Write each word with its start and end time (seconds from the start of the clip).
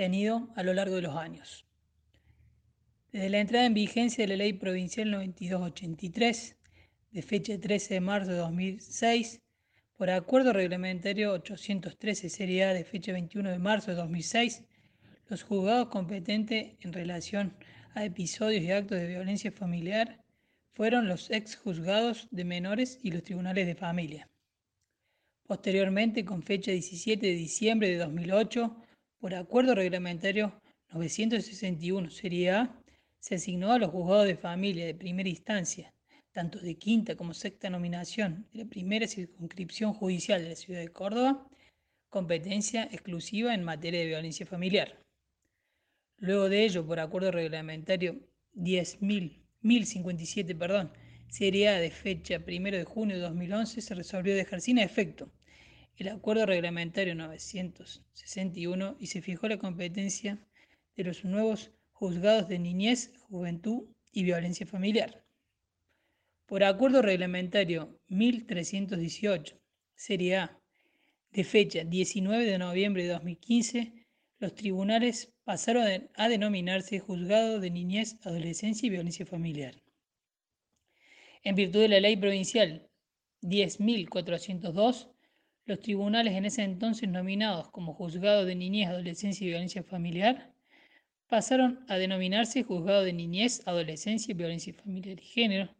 tenido 0.00 0.48
a 0.56 0.62
lo 0.62 0.72
largo 0.72 0.96
de 0.96 1.02
los 1.02 1.14
años. 1.14 1.66
Desde 3.12 3.28
la 3.28 3.40
entrada 3.40 3.66
en 3.66 3.74
vigencia 3.74 4.24
de 4.24 4.28
la 4.28 4.36
Ley 4.38 4.54
Provincial 4.54 5.10
9283, 5.10 6.56
de 7.10 7.20
fecha 7.20 7.60
13 7.60 7.92
de 7.92 8.00
marzo 8.00 8.30
de 8.30 8.38
2006, 8.38 9.42
por 9.98 10.08
acuerdo 10.08 10.54
reglamentario 10.54 11.34
813 11.34 12.30
Serie 12.30 12.64
A 12.64 12.72
de 12.72 12.84
fecha 12.84 13.12
21 13.12 13.50
de 13.50 13.58
marzo 13.58 13.90
de 13.90 13.98
2006, 13.98 14.64
los 15.28 15.42
juzgados 15.42 15.88
competentes 15.88 16.78
en 16.80 16.94
relación 16.94 17.54
a 17.94 18.02
episodios 18.06 18.62
y 18.62 18.70
actos 18.70 18.98
de 18.98 19.06
violencia 19.06 19.52
familiar 19.52 20.24
fueron 20.72 21.08
los 21.08 21.30
ex 21.30 21.56
juzgados 21.56 22.26
de 22.30 22.46
menores 22.46 22.98
y 23.02 23.10
los 23.10 23.22
tribunales 23.22 23.66
de 23.66 23.74
familia. 23.74 24.30
Posteriormente, 25.46 26.24
con 26.24 26.42
fecha 26.42 26.70
17 26.70 27.26
de 27.26 27.34
diciembre 27.34 27.90
de 27.90 27.98
2008, 27.98 28.86
por 29.20 29.34
acuerdo 29.34 29.74
reglamentario 29.74 30.54
961 30.92 32.10
Serie 32.10 32.52
A, 32.52 32.82
se 33.18 33.34
asignó 33.34 33.72
a 33.72 33.78
los 33.78 33.90
juzgados 33.90 34.26
de 34.26 34.36
familia 34.36 34.86
de 34.86 34.94
primera 34.94 35.28
instancia, 35.28 35.92
tanto 36.32 36.58
de 36.58 36.76
quinta 36.76 37.16
como 37.16 37.34
sexta 37.34 37.68
nominación 37.68 38.48
de 38.52 38.64
la 38.64 38.70
primera 38.70 39.06
circunscripción 39.06 39.92
judicial 39.92 40.42
de 40.42 40.48
la 40.48 40.56
ciudad 40.56 40.80
de 40.80 40.88
Córdoba, 40.88 41.46
competencia 42.08 42.84
exclusiva 42.84 43.54
en 43.54 43.62
materia 43.62 44.00
de 44.00 44.06
violencia 44.06 44.46
familiar. 44.46 44.98
Luego 46.16 46.48
de 46.48 46.64
ello, 46.64 46.86
por 46.86 46.98
acuerdo 46.98 47.30
reglamentario 47.30 48.26
10.057, 48.54 50.56
perdón, 50.56 50.92
Serie 51.28 51.68
A 51.68 51.78
de 51.78 51.90
fecha 51.90 52.42
1 52.44 52.70
de 52.70 52.84
junio 52.84 53.16
de 53.16 53.22
2011, 53.22 53.82
se 53.82 53.94
resolvió 53.94 54.34
dejar 54.34 54.62
sin 54.62 54.78
efecto 54.78 55.30
el 56.00 56.08
acuerdo 56.08 56.46
reglamentario 56.46 57.14
961 57.14 58.96
y 58.98 59.08
se 59.08 59.20
fijó 59.20 59.48
la 59.48 59.58
competencia 59.58 60.38
de 60.96 61.04
los 61.04 61.26
nuevos 61.26 61.72
juzgados 61.92 62.48
de 62.48 62.58
niñez, 62.58 63.12
juventud 63.28 63.84
y 64.10 64.24
violencia 64.24 64.66
familiar. 64.66 65.22
Por 66.46 66.64
acuerdo 66.64 67.02
reglamentario 67.02 68.00
1318, 68.08 69.60
Serie 69.94 70.36
A, 70.36 70.58
de 71.32 71.44
fecha 71.44 71.84
19 71.84 72.46
de 72.46 72.58
noviembre 72.58 73.02
de 73.02 73.10
2015, 73.10 73.92
los 74.38 74.54
tribunales 74.54 75.34
pasaron 75.44 76.08
a 76.14 76.28
denominarse 76.30 76.98
Juzgado 76.98 77.60
de 77.60 77.70
Niñez, 77.70 78.16
Adolescencia 78.22 78.86
y 78.86 78.90
Violencia 78.90 79.26
Familiar. 79.26 79.74
En 81.42 81.56
virtud 81.56 81.80
de 81.80 81.88
la 81.88 82.00
Ley 82.00 82.16
Provincial 82.16 82.88
10.402, 83.42 85.10
los 85.70 85.80
tribunales 85.80 86.34
en 86.34 86.44
ese 86.46 86.64
entonces 86.64 87.08
nominados 87.08 87.70
como 87.70 87.94
Juzgado 87.94 88.44
de 88.44 88.56
Niñez, 88.56 88.88
Adolescencia 88.88 89.44
y 89.44 89.50
Violencia 89.50 89.84
Familiar 89.84 90.52
pasaron 91.28 91.84
a 91.86 91.96
denominarse 91.96 92.64
Juzgado 92.64 93.04
de 93.04 93.12
Niñez, 93.12 93.62
Adolescencia 93.66 94.32
y 94.32 94.34
Violencia 94.34 94.74
Familiar 94.74 95.20
y 95.20 95.24
Género, 95.24 95.72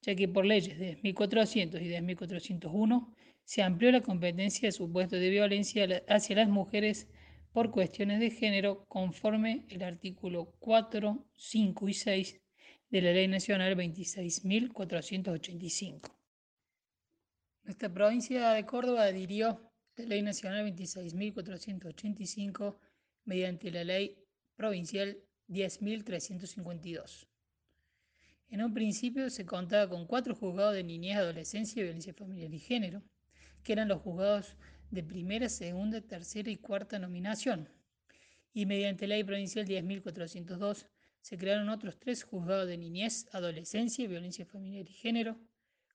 ya 0.00 0.14
que 0.14 0.28
por 0.28 0.46
leyes 0.46 0.78
de 0.78 0.96
1400 1.02 1.82
y 1.82 2.00
1401 2.00 3.16
se 3.42 3.64
amplió 3.64 3.90
la 3.90 4.00
competencia 4.00 4.68
de 4.68 4.72
supuestos 4.72 5.18
de 5.18 5.30
violencia 5.30 6.04
hacia 6.08 6.36
las 6.36 6.48
mujeres 6.48 7.08
por 7.52 7.72
cuestiones 7.72 8.20
de 8.20 8.30
género 8.30 8.84
conforme 8.86 9.66
el 9.70 9.82
artículo 9.82 10.54
4, 10.60 11.26
5 11.34 11.88
y 11.88 11.94
6 11.94 12.40
de 12.90 13.02
la 13.02 13.10
Ley 13.10 13.26
Nacional 13.26 13.76
26.485. 13.76 16.21
Nuestra 17.64 17.88
provincia 17.88 18.50
de 18.50 18.66
Córdoba 18.66 19.04
adhirió 19.04 19.72
la 19.96 20.04
Ley 20.06 20.22
Nacional 20.22 20.66
26.485 20.66 22.76
mediante 23.24 23.70
la 23.70 23.84
Ley 23.84 24.18
Provincial 24.56 25.16
10.352. 25.48 27.28
En 28.48 28.64
un 28.64 28.74
principio 28.74 29.30
se 29.30 29.46
contaba 29.46 29.88
con 29.88 30.06
cuatro 30.06 30.34
juzgados 30.34 30.74
de 30.74 30.82
niñez, 30.82 31.16
adolescencia, 31.16 31.84
violencia 31.84 32.12
familiar 32.12 32.52
y 32.52 32.58
género, 32.58 33.04
que 33.62 33.74
eran 33.74 33.86
los 33.88 34.02
juzgados 34.02 34.56
de 34.90 35.04
primera, 35.04 35.48
segunda, 35.48 36.00
tercera 36.00 36.50
y 36.50 36.56
cuarta 36.56 36.98
nominación. 36.98 37.68
Y 38.52 38.66
mediante 38.66 39.06
la 39.06 39.14
Ley 39.14 39.22
Provincial 39.24 39.66
10.402 39.66 40.88
se 41.20 41.38
crearon 41.38 41.68
otros 41.68 42.00
tres 42.00 42.24
juzgados 42.24 42.66
de 42.66 42.76
niñez, 42.76 43.28
adolescencia, 43.32 44.08
violencia 44.08 44.44
familiar 44.44 44.88
y 44.88 44.92
género, 44.92 45.38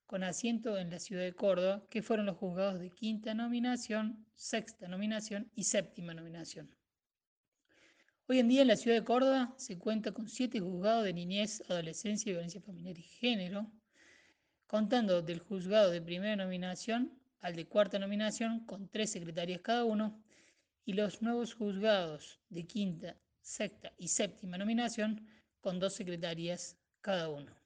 con 0.08 0.24
asiento 0.24 0.78
en 0.78 0.88
la 0.88 0.98
ciudad 0.98 1.22
de 1.22 1.34
Córdoba, 1.34 1.84
que 1.90 2.00
fueron 2.00 2.24
los 2.24 2.38
juzgados 2.38 2.80
de 2.80 2.88
quinta 2.88 3.34
nominación, 3.34 4.26
sexta 4.34 4.88
nominación 4.88 5.50
y 5.54 5.64
séptima 5.64 6.14
nominación. 6.14 6.74
Hoy 8.26 8.38
en 8.38 8.48
día 8.48 8.62
en 8.62 8.68
la 8.68 8.76
ciudad 8.76 8.96
de 8.96 9.04
Córdoba 9.04 9.52
se 9.58 9.78
cuenta 9.78 10.12
con 10.12 10.26
siete 10.26 10.60
juzgados 10.60 11.04
de 11.04 11.12
niñez, 11.12 11.62
adolescencia, 11.68 12.32
violencia 12.32 12.62
familiar 12.62 12.98
y 12.98 13.02
género, 13.02 13.70
contando 14.66 15.20
del 15.20 15.40
juzgado 15.40 15.90
de 15.90 16.00
primera 16.00 16.36
nominación 16.36 17.12
al 17.42 17.54
de 17.54 17.66
cuarta 17.66 17.98
nominación 17.98 18.64
con 18.64 18.88
tres 18.88 19.10
secretarías 19.10 19.60
cada 19.60 19.84
uno, 19.84 20.18
y 20.86 20.94
los 20.94 21.20
nuevos 21.20 21.52
juzgados 21.52 22.40
de 22.48 22.66
quinta, 22.66 23.14
sexta 23.42 23.92
y 23.98 24.08
séptima 24.08 24.56
nominación 24.56 25.28
con 25.60 25.78
dos 25.78 25.92
secretarías 25.92 26.78
cada 27.02 27.28
uno. 27.28 27.57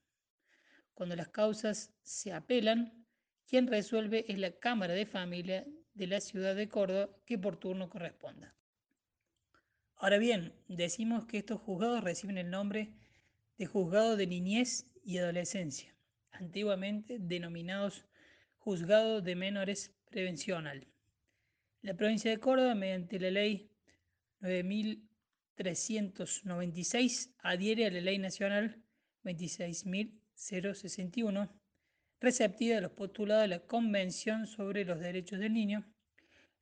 Cuando 0.95 1.17
las 1.17 1.29
causas 1.29 1.93
se 2.03 2.33
apelan, 2.33 3.05
quien 3.47 3.67
resuelve 3.67 4.25
es 4.29 4.39
la 4.39 4.53
Cámara 4.53 4.95
de 4.95 5.05
Familia 5.07 5.67
de 5.95 6.07
la 6.07 6.21
ciudad 6.21 6.55
de 6.55 6.69
Córdoba 6.69 7.11
que 7.27 7.39
por 7.39 7.59
turno 7.59 7.91
corresponda. 7.91 8.55
Ahora 9.97 10.19
bien, 10.19 10.53
decimos 10.69 11.27
que 11.27 11.39
estos 11.39 11.61
juzgados 11.61 12.03
reciben 12.03 12.39
el 12.39 12.51
nombre 12.51 12.95
de 13.59 13.67
Juzgado 13.67 14.17
de 14.17 14.27
Niñez 14.27 14.87
y 15.05 15.19
Adolescencia, 15.19 15.95
antiguamente 16.33 17.19
denominados 17.21 18.07
Juzgado 18.59 19.21
de 19.21 19.37
Menores 19.37 19.95
Prevencional. 20.11 20.89
La 21.83 21.95
provincia 21.95 22.31
de 22.31 22.39
Córdoba, 22.39 22.75
mediante 22.75 23.21
la 23.21 23.31
ley 23.31 23.71
9396, 24.41 27.35
adhiere 27.39 27.87
a 27.87 27.91
la 27.91 28.01
ley 28.01 28.19
nacional 28.19 28.83
26.000 29.25 30.22
061, 30.43 31.49
receptiva 32.21 32.75
de 32.75 32.81
los 32.81 32.91
postulados 32.93 33.43
de 33.43 33.49
la 33.49 33.61
Convención 33.61 34.47
sobre 34.47 34.85
los 34.85 34.99
Derechos 34.99 35.39
del 35.39 35.53
Niño, 35.53 35.85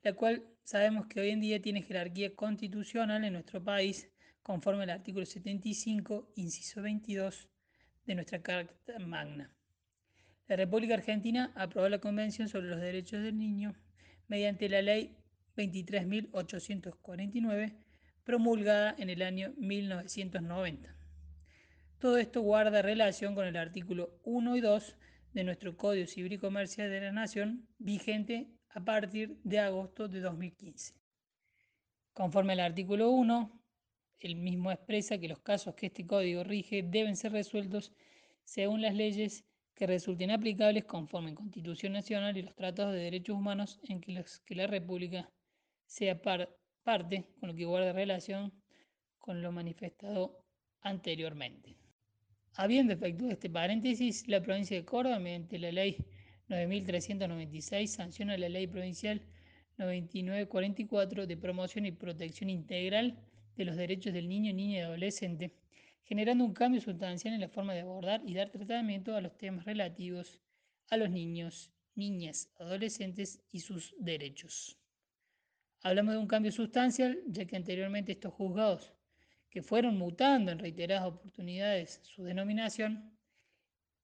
la 0.03 0.13
cual 0.13 0.45
sabemos 0.65 1.07
que 1.07 1.21
hoy 1.21 1.31
en 1.31 1.41
día 1.41 1.63
tiene 1.63 1.81
jerarquía 1.83 2.35
constitucional 2.35 3.25
en 3.25 3.33
nuestro 3.33 3.65
país 3.65 4.11
conforme 4.43 4.83
al 4.83 4.91
artículo 4.91 5.25
75, 5.25 6.33
inciso 6.37 6.83
22 6.83 7.49
de 8.07 8.15
nuestra 8.15 8.43
Carta 8.43 8.99
Magna. 8.99 9.51
La 10.47 10.57
República 10.57 10.93
Argentina 10.95 11.53
aprobó 11.55 11.89
la 11.89 12.01
Convención 12.01 12.49
sobre 12.49 12.69
los 12.69 12.81
Derechos 12.81 13.23
del 13.23 13.39
Niño 13.39 13.75
mediante 14.29 14.69
la 14.69 14.83
Ley 14.83 15.17
23.849, 15.57 17.77
promulgada 18.25 18.95
en 18.99 19.09
el 19.11 19.23
año 19.23 19.55
1990. 19.57 21.00
Todo 22.01 22.17
esto 22.17 22.41
guarda 22.41 22.81
relación 22.81 23.35
con 23.35 23.47
el 23.47 23.59
artículo 23.59 24.19
1 24.25 24.57
y 24.57 24.63
2 24.63 24.97
de 25.35 25.45
nuestro 25.45 25.77
Código 25.77 26.07
Civil 26.07 26.33
y 26.33 26.39
Comercial 26.39 26.89
de 26.89 26.99
la 26.99 27.13
Nación, 27.13 27.69
vigente 27.77 28.49
a 28.71 28.83
partir 28.83 29.37
de 29.45 29.59
agosto 29.59 30.09
de 30.09 30.21
2015. 30.21 30.95
Conforme 32.15 32.55
al 32.55 32.61
artículo 32.61 33.11
1, 33.11 33.63
el 34.21 34.37
mismo 34.37 34.73
expresa 34.73 35.19
que 35.19 35.29
los 35.29 35.41
casos 35.41 35.75
que 35.75 35.87
este 35.87 36.07
código 36.07 36.43
rige 36.43 36.83
deben 36.83 37.17
ser 37.17 37.33
resueltos 37.33 37.93
según 38.45 38.81
las 38.81 38.95
leyes 38.95 39.45
que 39.75 39.87
resulten 39.87 40.31
aplicables 40.31 40.87
conforme 40.87 41.33
a 41.33 41.35
Constitución 41.35 41.93
Nacional 41.93 42.35
y 42.35 42.43
los 42.43 42.55
tratados 42.55 42.95
de 42.95 43.01
derechos 43.01 43.37
humanos 43.37 43.79
en 43.87 44.01
que, 44.01 44.13
los, 44.13 44.41
que 44.41 44.55
la 44.55 44.67
República 44.67 45.31
sea 45.85 46.19
parte, 46.23 47.27
con 47.41 47.51
lo 47.51 47.55
que 47.55 47.67
guarda 47.67 47.93
relación 47.93 48.55
con 49.19 49.43
lo 49.43 49.53
manifestado 49.53 50.47
anteriormente. 50.81 51.77
Habiendo 52.55 52.93
efectuado 52.93 53.33
este 53.33 53.49
paréntesis, 53.49 54.27
la 54.29 54.43
provincia 54.43 54.77
de 54.77 54.85
Córdoba, 54.85 55.19
mediante 55.19 55.59
la 55.59 55.73
ley 55.73 55.97
9.396, 56.49 57.87
sanciona 57.87 58.37
la 58.37 58.49
ley 58.49 58.67
provincial 58.67 59.23
9944 59.79 61.27
de 61.27 61.37
promoción 61.37 61.87
y 61.87 61.93
protección 61.93 62.51
integral 62.51 63.19
de 63.57 63.65
los 63.65 63.77
derechos 63.77 64.13
del 64.13 64.29
niño, 64.29 64.53
niña 64.53 64.79
y 64.79 64.83
adolescente, 64.83 65.55
generando 66.05 66.45
un 66.45 66.53
cambio 66.53 66.81
sustancial 66.81 67.35
en 67.35 67.41
la 67.41 67.49
forma 67.49 67.73
de 67.73 67.81
abordar 67.81 68.23
y 68.27 68.35
dar 68.35 68.51
tratamiento 68.51 69.15
a 69.15 69.21
los 69.21 69.39
temas 69.39 69.65
relativos 69.65 70.41
a 70.91 70.97
los 70.97 71.09
niños, 71.09 71.73
niñas, 71.95 72.51
adolescentes 72.59 73.41
y 73.53 73.61
sus 73.61 73.95
derechos. 73.99 74.77
Hablamos 75.83 76.15
de 76.15 76.21
un 76.21 76.27
cambio 76.27 76.53
sustancial, 76.53 77.23
ya 77.27 77.47
que 77.47 77.57
anteriormente 77.57 78.13
estos 78.13 78.35
juzgados, 78.35 78.93
que 79.51 79.63
fueron 79.63 79.99
mutando 79.99 80.53
en 80.53 80.59
reiteradas 80.59 81.07
oportunidades 81.07 82.01
su 82.05 82.23
denominación, 82.23 83.19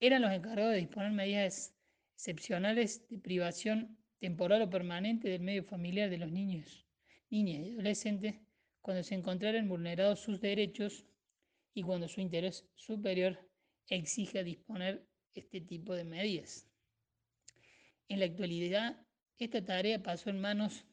eran 0.01 0.23
los 0.23 0.33
encargados 0.33 0.73
de 0.73 0.79
disponer 0.79 1.13
medidas 1.13 1.75
excepcionales 2.15 3.09
de 3.09 3.19
privación 3.19 3.97
temporal 4.19 4.63
o 4.63 4.71
permanente 4.71 5.29
del 5.29 5.43
medio 5.43 5.65
familiar 5.65 6.11
de 6.11 6.19
los 6.19 6.33
niños, 6.33 6.85
niñas 7.31 7.67
y 7.67 7.73
adolescentes 7.73 8.35
cuando 8.81 9.03
se 9.03 9.15
encontraran 9.15 9.69
vulnerados 9.69 10.21
sus 10.21 10.41
derechos 10.41 11.07
y 11.75 11.83
cuando 11.83 12.09
su 12.09 12.21
interés 12.21 12.69
superior 12.75 13.39
exija 13.89 14.43
disponer 14.43 15.07
este 15.35 15.61
tipo 15.61 15.95
de 15.95 16.05
medidas. 16.05 16.67
En 18.09 18.21
la 18.21 18.27
actualidad, 18.27 18.97
esta 19.39 19.65
tarea 19.65 20.03
pasó 20.03 20.31
en 20.31 20.41
manos 20.41 20.87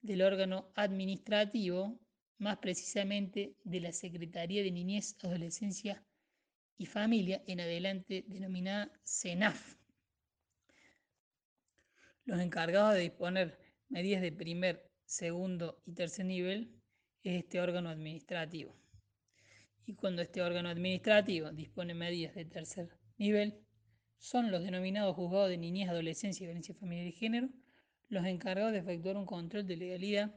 del 0.00 0.22
órgano 0.22 0.72
administrativo, 0.74 2.00
más 2.42 2.58
precisamente 2.58 3.54
de 3.62 3.80
la 3.80 3.92
Secretaría 3.92 4.64
de 4.64 4.72
Niñez, 4.72 5.16
Adolescencia 5.22 6.04
y 6.76 6.86
Familia, 6.86 7.42
en 7.46 7.60
adelante 7.60 8.24
denominada 8.26 8.90
CENAF. 9.04 9.76
Los 12.24 12.40
encargados 12.40 12.94
de 12.94 13.00
disponer 13.00 13.58
medidas 13.88 14.22
de 14.22 14.32
primer, 14.32 14.90
segundo 15.04 15.80
y 15.86 15.94
tercer 15.94 16.26
nivel 16.26 16.74
es 17.22 17.44
este 17.44 17.60
órgano 17.60 17.90
administrativo. 17.90 18.76
Y 19.86 19.94
cuando 19.94 20.20
este 20.22 20.42
órgano 20.42 20.68
administrativo 20.68 21.52
dispone 21.52 21.94
medidas 21.94 22.34
de 22.34 22.44
tercer 22.44 22.88
nivel, 23.18 23.54
son 24.18 24.50
los 24.50 24.64
denominados 24.64 25.14
juzgados 25.14 25.48
de 25.48 25.58
niñez, 25.58 25.88
adolescencia 25.88 26.42
y 26.42 26.46
violencia 26.46 26.74
familiar 26.74 27.06
y 27.06 27.12
género 27.12 27.48
los 28.08 28.26
encargados 28.26 28.72
de 28.72 28.78
efectuar 28.80 29.16
un 29.16 29.26
control 29.26 29.66
de 29.66 29.76
legalidad 29.76 30.34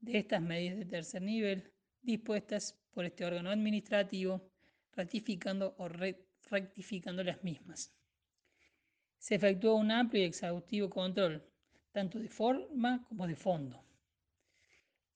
de 0.00 0.18
estas 0.18 0.42
medidas 0.42 0.78
de 0.78 0.84
tercer 0.84 1.22
nivel 1.22 1.72
dispuestas 2.02 2.78
por 2.90 3.04
este 3.04 3.24
órgano 3.24 3.50
administrativo, 3.50 4.50
ratificando 4.92 5.74
o 5.78 5.88
rectificando 5.88 7.22
las 7.22 7.42
mismas. 7.44 7.92
Se 9.18 9.34
efectuó 9.34 9.74
un 9.74 9.90
amplio 9.90 10.22
y 10.22 10.26
exhaustivo 10.26 10.88
control, 10.88 11.44
tanto 11.92 12.18
de 12.18 12.28
forma 12.28 13.04
como 13.08 13.26
de 13.26 13.34
fondo. 13.34 13.84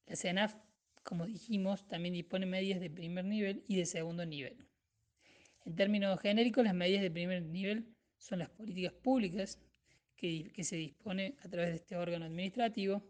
La 0.06 0.17
CENAF, 0.17 0.55
como 1.02 1.26
dijimos, 1.26 1.87
también 1.87 2.14
dispone 2.14 2.46
medidas 2.46 2.81
de 2.81 2.90
primer 2.90 3.25
nivel 3.25 3.64
y 3.69 3.76
de 3.76 3.87
segundo 3.87 4.26
nivel. 4.26 4.67
En 5.64 5.76
términos 5.76 6.20
genéricos, 6.20 6.64
las 6.64 6.75
medidas 6.75 7.02
de 7.02 7.11
primer 7.11 7.43
nivel 7.43 7.94
son 8.19 8.40
las 8.40 8.50
políticas 8.50 8.93
públicas 8.93 9.61
que, 10.17 10.52
se 10.62 10.76
dispone 10.76 11.37
a 11.40 11.49
través 11.49 11.70
de 11.70 11.76
este 11.76 11.96
órgano 11.96 12.26
administrativo. 12.26 13.02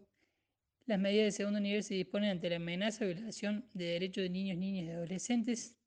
Las 0.85 0.99
medidas 0.99 1.25
de 1.25 1.31
segundo 1.31 1.61
nivel 1.61 1.81
se 1.81 1.93
disponen 1.93 2.31
ante 2.31 2.49
la 2.49 2.57
amenaza 2.57 3.05
o 3.05 3.07
violación 3.07 3.65
de 3.73 3.85
derechos 3.85 4.21
de 4.21 4.29
niños, 4.29 4.57
niñas 4.57 4.85
y 4.85 4.89
adolescentes, 4.89 5.77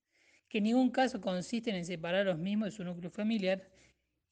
que 0.48 0.58
en 0.58 0.64
ningún 0.64 0.90
caso 0.90 1.20
consisten 1.20 1.75
en 1.75 1.84
separar 1.84 2.22
a 2.22 2.32
los 2.32 2.38
mismos 2.38 2.69
de 2.69 2.72
su 2.72 2.82
núcleo 2.82 3.10
familiar, 3.10 3.69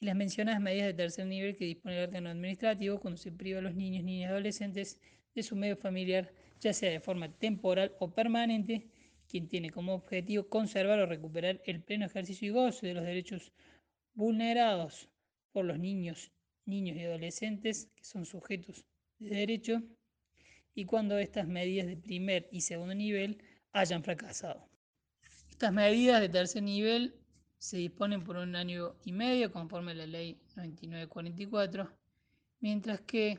y 0.00 0.06
las 0.06 0.16
mencionadas 0.16 0.62
medidas 0.62 0.86
de 0.86 0.94
tercer 0.94 1.26
nivel 1.26 1.54
que 1.54 1.66
dispone 1.66 1.98
el 1.98 2.04
órgano 2.04 2.30
administrativo 2.30 2.98
cuando 2.98 3.18
se 3.18 3.30
priva 3.30 3.58
a 3.58 3.62
los 3.62 3.74
niños, 3.74 4.04
niñas 4.04 4.30
y 4.30 4.32
adolescentes 4.32 5.00
de 5.34 5.42
su 5.42 5.54
medio 5.54 5.76
familiar, 5.76 6.32
ya 6.60 6.72
sea 6.72 6.90
de 6.90 7.00
forma 7.00 7.30
temporal 7.36 7.94
o 7.98 8.14
permanente, 8.14 8.88
quien 9.28 9.48
tiene 9.48 9.68
como 9.68 9.92
objetivo 9.92 10.48
conservar 10.48 10.98
o 10.98 11.06
recuperar 11.06 11.60
el 11.66 11.82
pleno 11.82 12.06
ejercicio 12.06 12.48
y 12.48 12.52
goce 12.52 12.86
de 12.86 12.94
los 12.94 13.04
derechos 13.04 13.52
vulnerados 14.14 15.10
por 15.52 15.66
los 15.66 15.78
niños, 15.78 16.32
niños 16.64 16.96
y 16.96 17.04
adolescentes 17.04 17.90
que 17.94 18.04
son 18.04 18.24
sujetos 18.24 18.86
de 19.18 19.28
derecho 19.28 19.82
y 20.74 20.84
cuando 20.84 21.18
estas 21.18 21.46
medidas 21.46 21.86
de 21.86 21.96
primer 21.96 22.48
y 22.50 22.60
segundo 22.60 22.94
nivel 22.94 23.42
hayan 23.72 24.02
fracasado. 24.02 24.68
Estas 25.48 25.72
medidas 25.72 26.20
de 26.20 26.28
tercer 26.28 26.62
nivel 26.62 27.14
se 27.58 27.76
disponen 27.76 28.24
por 28.24 28.36
un 28.36 28.56
año 28.56 28.96
y 29.04 29.12
medio 29.12 29.52
conforme 29.52 29.92
a 29.92 29.94
la 29.94 30.06
ley 30.06 30.40
9944, 30.56 31.90
mientras 32.60 33.00
que 33.02 33.38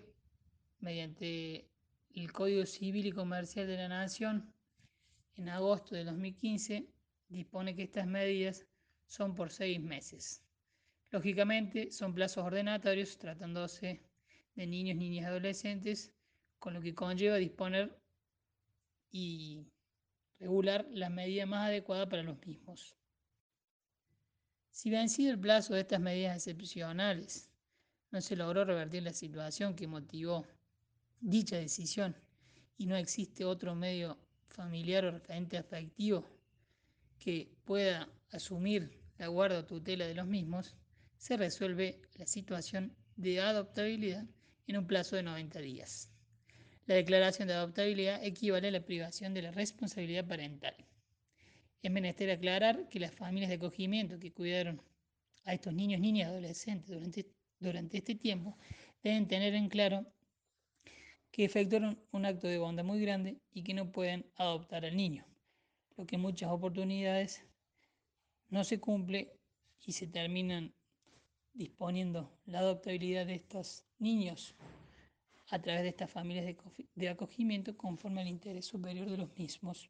mediante 0.79 1.69
el 2.13 2.31
Código 2.31 2.65
Civil 2.65 3.07
y 3.07 3.11
Comercial 3.11 3.67
de 3.67 3.77
la 3.77 3.89
Nación, 3.89 4.53
en 5.35 5.49
agosto 5.49 5.95
de 5.95 6.05
2015, 6.05 6.87
dispone 7.27 7.75
que 7.75 7.83
estas 7.83 8.07
medidas 8.07 8.65
son 9.07 9.35
por 9.35 9.51
seis 9.51 9.81
meses. 9.81 10.41
Lógicamente, 11.11 11.91
son 11.91 12.13
plazos 12.13 12.45
ordenatorios 12.45 13.17
tratándose 13.17 14.01
de 14.55 14.67
niños, 14.67 14.97
niñas 14.97 15.23
y 15.23 15.25
adolescentes, 15.25 16.14
con 16.65 16.73
lo 16.73 16.81
que 16.81 16.95
conlleva 16.95 17.35
disponer 17.35 17.95
y 19.11 19.67
regular 20.39 20.87
la 20.89 21.11
medida 21.11 21.45
más 21.45 21.67
adecuada 21.67 22.09
para 22.09 22.23
los 22.23 22.43
mismos. 22.43 22.97
Si 24.71 24.89
vencido 24.89 25.31
el 25.31 25.39
plazo 25.39 25.75
de 25.75 25.81
estas 25.81 25.99
medidas 25.99 26.47
excepcionales, 26.47 27.51
no 28.09 28.19
se 28.19 28.35
logró 28.35 28.65
revertir 28.65 29.03
la 29.03 29.13
situación 29.13 29.75
que 29.75 29.85
motivó 29.85 30.43
dicha 31.19 31.55
decisión 31.55 32.17
y 32.79 32.87
no 32.87 32.95
existe 32.95 33.45
otro 33.45 33.75
medio 33.75 34.17
familiar 34.47 35.05
o 35.05 35.11
referente 35.11 35.59
afectivo 35.59 36.27
que 37.19 37.55
pueda 37.63 38.09
asumir 38.31 38.89
la 39.19 39.27
guarda 39.27 39.59
o 39.59 39.65
tutela 39.65 40.07
de 40.07 40.15
los 40.15 40.25
mismos, 40.25 40.75
se 41.19 41.37
resuelve 41.37 42.01
la 42.15 42.25
situación 42.25 42.97
de 43.17 43.39
adoptabilidad 43.39 44.25
en 44.65 44.77
un 44.77 44.87
plazo 44.87 45.15
de 45.15 45.21
90 45.21 45.59
días. 45.59 46.09
La 46.87 46.93
declaración 46.95 47.47
de 47.47 47.55
adoptabilidad 47.55 48.23
equivale 48.23 48.67
a 48.67 48.71
la 48.71 48.85
privación 48.85 49.33
de 49.33 49.41
la 49.41 49.51
responsabilidad 49.51 50.27
parental. 50.27 50.75
Es 51.81 51.91
menester 51.91 52.29
aclarar 52.29 52.87
que 52.89 52.99
las 52.99 53.11
familias 53.11 53.49
de 53.49 53.55
acogimiento 53.55 54.19
que 54.19 54.31
cuidaron 54.31 54.81
a 55.45 55.53
estos 55.53 55.73
niños, 55.73 55.99
niñas 55.99 56.27
y 56.27 56.31
adolescentes 56.31 57.25
durante, 57.59 57.97
este 57.97 58.15
tiempo 58.15 58.55
deben 59.01 59.27
tener 59.27 59.55
en 59.55 59.67
claro 59.67 60.05
que 61.31 61.45
efectuaron 61.45 61.99
un 62.11 62.25
acto 62.25 62.47
de 62.47 62.59
bondad 62.59 62.83
muy 62.83 63.01
grande 63.01 63.39
y 63.51 63.63
que 63.63 63.73
no 63.73 63.91
pueden 63.91 64.25
adoptar 64.35 64.85
al 64.85 64.95
niño, 64.95 65.25
lo 65.97 66.05
que 66.05 66.15
en 66.15 66.21
muchas 66.21 66.51
oportunidades 66.51 67.43
no 68.49 68.63
se 68.63 68.79
cumple 68.79 69.33
y 69.85 69.91
se 69.91 70.07
terminan 70.07 70.73
disponiendo 71.53 72.31
la 72.45 72.59
adoptabilidad 72.59 73.25
de 73.25 73.35
estos 73.35 73.85
niños 73.97 74.55
a 75.49 75.61
través 75.61 75.83
de 75.83 75.89
estas 75.89 76.11
familias 76.11 76.55
de 76.95 77.09
acogimiento 77.09 77.77
conforme 77.77 78.21
al 78.21 78.27
interés 78.27 78.65
superior 78.65 79.09
de 79.09 79.17
los 79.17 79.35
mismos, 79.37 79.89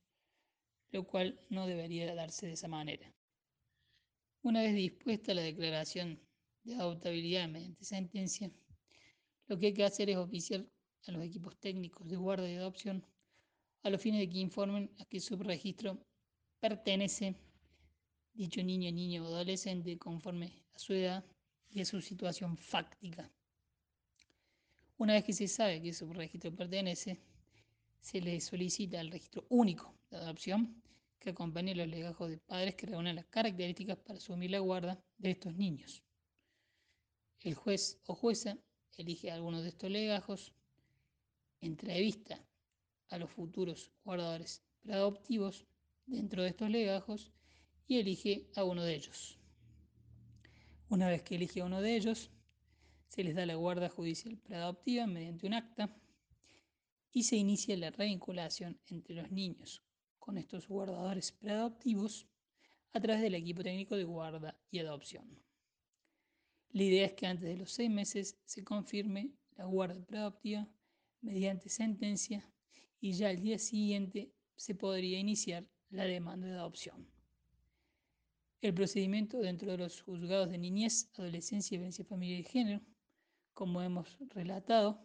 lo 0.92 1.06
cual 1.06 1.40
no 1.50 1.66
debería 1.66 2.14
darse 2.14 2.48
de 2.48 2.54
esa 2.54 2.68
manera. 2.68 3.12
Una 4.42 4.62
vez 4.62 4.76
dispuesta 4.76 5.34
la 5.34 5.42
declaración 5.42 6.20
de 6.64 6.76
adoptabilidad 6.76 7.48
mediante 7.48 7.84
sentencia, 7.86 8.52
lo 9.48 9.58
que 9.58 9.68
hay 9.68 9.74
que 9.74 9.86
hacer 9.86 10.10
es 10.10 10.18
oficiar 10.18 10.66
a 11.08 11.12
los 11.12 11.24
equipos 11.24 11.58
técnicos 11.60 12.08
de 12.08 12.16
guarda 12.16 12.50
y 12.50 12.56
adopción 12.56 13.06
a 13.84 13.90
los 13.90 14.02
fines 14.02 14.20
de 14.20 14.30
que 14.30 14.40
informen 14.40 14.92
a 15.00 15.06
qué 15.06 15.20
subregistro 15.20 16.00
pertenece 16.60 17.36
dicho 18.34 18.62
niño, 18.64 18.92
niño 18.92 19.24
o 19.24 19.28
adolescente 19.28 19.98
conforme 19.98 20.66
a 20.74 20.80
su 20.80 20.94
edad 20.94 21.24
de 21.70 21.86
su 21.86 22.02
situación 22.02 22.58
fáctica. 22.58 23.32
Una 24.98 25.14
vez 25.14 25.24
que 25.24 25.34
se 25.34 25.48
sabe 25.48 25.82
que 25.82 25.94
su 25.94 26.12
registro 26.14 26.56
pertenece, 26.56 27.20
se 28.00 28.22
le 28.22 28.40
solicita 28.40 29.02
el 29.02 29.12
registro 29.12 29.46
único 29.50 29.94
de 30.10 30.18
adopción 30.18 30.82
que 31.20 31.32
acompañe 31.32 31.76
los 31.76 31.88
legajos 31.88 32.30
de 32.30 32.38
padres 32.38 32.76
que 32.76 32.86
reúnen 32.86 33.16
las 33.16 33.26
características 33.26 33.98
para 33.98 34.18
asumir 34.18 34.52
la 34.52 34.60
guarda 34.60 35.04
de 35.18 35.32
estos 35.32 35.54
niños. 35.56 36.04
El 37.42 37.56
juez 37.56 38.00
o 38.06 38.16
jueza 38.16 38.58
elige 38.98 39.32
algunos 39.32 39.64
de 39.64 39.70
estos 39.70 39.90
legajos, 39.90 40.54
entrevista 41.60 42.40
a 43.10 43.18
los 43.18 43.32
futuros 43.32 43.92
guardadores 44.04 44.64
preadoptivos 44.82 45.66
dentro 46.06 46.44
de 46.44 46.50
estos 46.50 46.70
legajos 46.70 47.32
y 47.88 47.98
elige 47.98 48.50
a 48.56 48.64
uno 48.64 48.84
de 48.84 48.96
ellos. 48.96 49.40
Una 50.90 51.10
vez 51.10 51.24
que 51.24 51.36
elige 51.36 51.62
a 51.62 51.66
uno 51.66 51.82
de 51.82 51.96
ellos, 51.96 52.30
se 53.08 53.24
les 53.24 53.36
da 53.36 53.46
la 53.46 53.56
guarda 53.56 53.90
judicial 53.90 54.38
preadoptiva 54.38 55.08
mediante 55.08 55.48
un 55.48 55.54
acta 55.54 55.96
y 57.12 57.24
se 57.24 57.38
inicia 57.38 57.78
la 57.78 57.92
revinculación 57.92 58.80
entre 58.88 59.16
los 59.16 59.32
niños 59.32 59.82
con 60.20 60.38
estos 60.38 60.68
guardadores 60.68 61.32
preadoptivos 61.32 62.28
a 62.94 63.00
través 63.00 63.22
del 63.22 63.36
equipo 63.36 63.64
técnico 63.64 63.96
de 63.96 64.04
guarda 64.04 64.60
y 64.72 64.80
adopción. 64.80 65.46
La 66.72 66.84
idea 66.84 67.06
es 67.06 67.14
que 67.14 67.26
antes 67.26 67.48
de 67.48 67.58
los 67.58 67.72
seis 67.72 67.90
meses 67.90 68.38
se 68.46 68.64
confirme 68.64 69.32
la 69.56 69.66
guarda 69.66 70.06
preadoptiva 70.06 70.68
mediante 71.22 71.70
sentencia 71.70 72.52
y 73.00 73.14
ya 73.14 73.30
al 73.30 73.40
día 73.40 73.60
siguiente 73.60 74.34
se 74.56 74.76
podría 74.76 75.20
iniciar 75.20 75.66
la 75.90 76.06
demanda 76.06 76.48
de 76.48 76.54
adopción. 76.54 77.08
El 78.62 78.74
procedimiento 78.74 79.40
dentro 79.40 79.72
de 79.72 79.78
los 79.78 80.02
juzgados 80.02 80.50
de 80.50 80.58
niñez, 80.58 81.10
adolescencia 81.14 81.76
y 81.76 81.78
violencia 81.78 82.04
familiar 82.04 82.40
y 82.40 82.44
género, 82.44 82.82
como 83.56 83.82
hemos 83.82 84.20
relatado, 84.36 85.02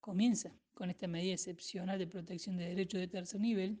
comienza 0.00 0.54
con 0.74 0.90
esta 0.90 1.08
medida 1.08 1.32
excepcional 1.32 1.98
de 1.98 2.06
protección 2.06 2.56
de 2.56 2.68
derechos 2.68 3.00
de 3.00 3.08
tercer 3.08 3.40
nivel 3.40 3.80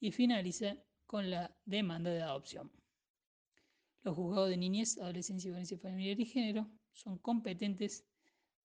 y 0.00 0.10
finaliza 0.10 0.76
con 1.06 1.30
la 1.30 1.54
demanda 1.66 2.10
de 2.10 2.22
adopción. 2.22 2.72
Los 4.02 4.16
juzgados 4.16 4.48
de 4.48 4.56
niñez, 4.56 4.98
adolescencia 4.98 5.48
y 5.48 5.50
violencia 5.50 5.78
familiar 5.78 6.18
y 6.18 6.24
género 6.24 6.66
son 6.92 7.18
competentes 7.18 8.04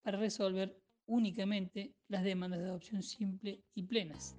para 0.02 0.18
resolver 0.18 0.82
únicamente 1.08 1.94
las 2.08 2.24
demandas 2.24 2.62
de 2.62 2.68
adopción 2.68 3.04
simple 3.04 3.62
y 3.74 3.84
plenas, 3.84 4.36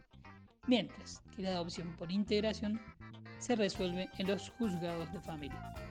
mientras 0.66 1.22
que 1.34 1.42
la 1.42 1.50
adopción 1.50 1.94
por 1.96 2.10
integración 2.10 2.80
se 3.38 3.56
resuelve 3.56 4.08
en 4.18 4.26
los 4.28 4.48
juzgados 4.50 5.12
de 5.12 5.20
familia. 5.20 5.85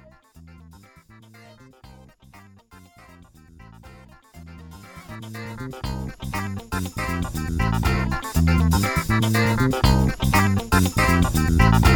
Thank 5.17 5.35
you. 11.85 11.94